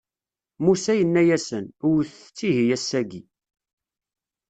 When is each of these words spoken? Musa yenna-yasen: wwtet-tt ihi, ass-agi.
Musa 0.63 0.93
yenna-yasen: 0.95 1.65
wwtet-tt 1.87 2.39
ihi, 2.49 2.65
ass-agi. 2.75 3.21